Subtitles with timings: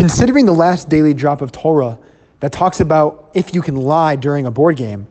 [0.00, 1.98] considering the last daily drop of Torah
[2.40, 5.06] that talks about if you can lie during a board game,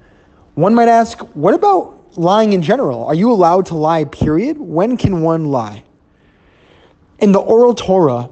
[0.56, 3.06] one might ask, what about lying in general?
[3.06, 4.58] Are you allowed to lie, period?
[4.58, 5.84] When can one lie?
[7.20, 8.32] In the oral Torah,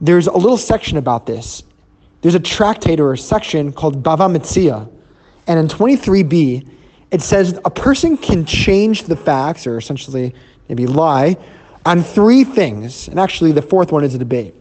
[0.00, 1.64] there's a little section about this.
[2.20, 4.88] There's a tractate or section called Bava Metzia.
[5.48, 6.64] And in 23b,
[7.10, 10.32] it says a person can change the facts, or essentially
[10.68, 11.36] maybe lie,
[11.86, 13.08] on three things.
[13.08, 14.54] And actually, the fourth one is a debate.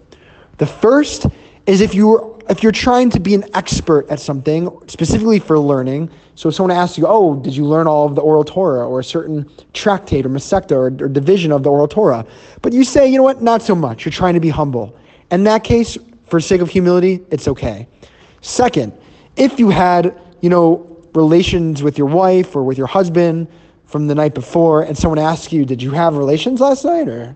[0.62, 1.26] The first
[1.66, 6.12] is if you're if you're trying to be an expert at something, specifically for learning.
[6.36, 9.00] So if someone asks you, "Oh, did you learn all of the oral Torah, or
[9.00, 12.28] a certain tractate, or masechta, or, or division of the oral Torah?"
[12.62, 13.42] But you say, "You know what?
[13.42, 14.06] Not so much.
[14.06, 14.94] You're trying to be humble."
[15.32, 17.88] In that case, for sake of humility, it's okay.
[18.42, 18.94] Second,
[19.38, 23.48] if you had, you know, relations with your wife or with your husband
[23.86, 27.36] from the night before, and someone asks you, "Did you have relations last night?" or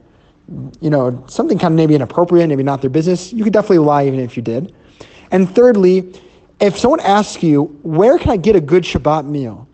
[0.80, 4.06] you know, something kind of maybe inappropriate, maybe not their business, you could definitely lie
[4.06, 4.74] even if you did.
[5.32, 6.14] And thirdly,
[6.60, 9.68] if someone asks you, where can I get a good Shabbat meal?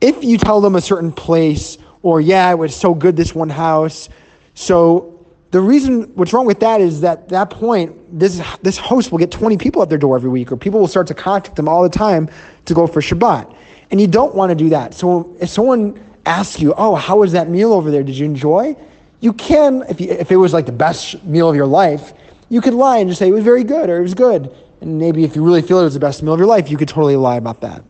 [0.00, 3.48] If you tell them a certain place, or yeah, it was so good this one
[3.48, 4.08] house.
[4.54, 9.10] So the reason what's wrong with that is that at that point, this this host
[9.10, 11.56] will get 20 people at their door every week, or people will start to contact
[11.56, 12.28] them all the time
[12.66, 13.56] to go for Shabbat.
[13.90, 14.94] And you don't want to do that.
[14.94, 18.02] So if someone asks you, oh, how was that meal over there?
[18.02, 18.76] Did you enjoy?
[19.20, 22.12] You can, if, you, if it was like the best meal of your life,
[22.48, 24.54] you could lie and just say it was very good or it was good.
[24.80, 26.76] And maybe if you really feel it was the best meal of your life, you
[26.76, 27.82] could totally lie about that.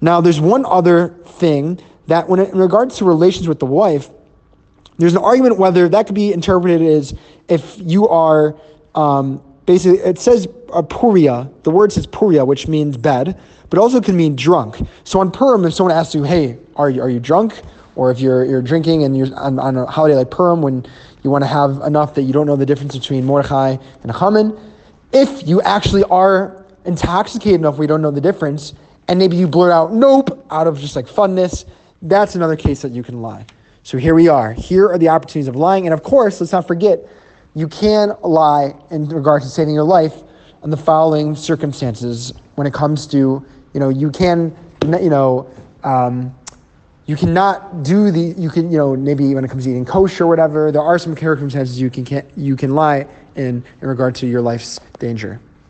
[0.00, 4.10] Now, there's one other thing that when it, in regards to relations with the wife,
[4.98, 7.14] there's an argument whether that could be interpreted as
[7.48, 8.56] if you are
[8.94, 14.00] um, basically, it says uh, puria, the word says puria, which means bed, but also
[14.00, 14.78] can mean drunk.
[15.04, 17.60] So on Purim, if someone asks you, hey, are you, are you drunk?
[17.96, 20.86] Or if you're, you're drinking and you're on, on a holiday like Purim, when
[21.22, 24.56] you want to have enough that you don't know the difference between Mordechai and Haman,
[25.12, 28.74] if you actually are intoxicated enough you don't know the difference,
[29.08, 31.64] and maybe you blurt out nope out of just like funness,
[32.02, 33.46] that's another case that you can lie.
[33.82, 34.52] So here we are.
[34.52, 35.86] Here are the opportunities of lying.
[35.86, 37.00] And of course, let's not forget,
[37.54, 40.22] you can lie in regards to saving your life
[40.64, 45.48] in the following circumstances when it comes to, you know, you can, you know,
[45.84, 46.34] um,
[47.06, 50.24] you cannot do the you can you know maybe when it comes to eating kosher
[50.24, 53.06] or whatever there are some circumstances you can, can you can lie
[53.36, 55.40] in in regard to your life's danger